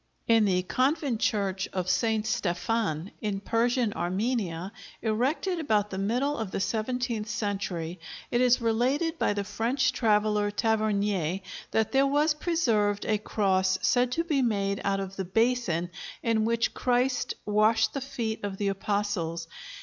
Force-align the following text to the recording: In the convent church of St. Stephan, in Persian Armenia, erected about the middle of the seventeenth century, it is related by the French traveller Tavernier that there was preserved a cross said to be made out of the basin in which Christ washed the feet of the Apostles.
In 0.27 0.45
the 0.45 0.63
convent 0.63 1.19
church 1.19 1.67
of 1.73 1.87
St. 1.87 2.25
Stephan, 2.25 3.11
in 3.21 3.39
Persian 3.39 3.93
Armenia, 3.93 4.71
erected 5.03 5.59
about 5.59 5.91
the 5.91 5.99
middle 5.99 6.37
of 6.39 6.49
the 6.49 6.59
seventeenth 6.59 7.29
century, 7.29 7.99
it 8.31 8.41
is 8.41 8.59
related 8.59 9.19
by 9.19 9.33
the 9.33 9.43
French 9.43 9.91
traveller 9.93 10.49
Tavernier 10.49 11.41
that 11.69 11.91
there 11.91 12.07
was 12.07 12.33
preserved 12.33 13.05
a 13.05 13.19
cross 13.19 13.77
said 13.83 14.11
to 14.13 14.23
be 14.23 14.41
made 14.41 14.81
out 14.83 14.99
of 14.99 15.17
the 15.17 15.23
basin 15.23 15.91
in 16.23 16.45
which 16.45 16.73
Christ 16.73 17.35
washed 17.45 17.93
the 17.93 18.01
feet 18.01 18.43
of 18.43 18.57
the 18.57 18.69
Apostles. 18.69 19.45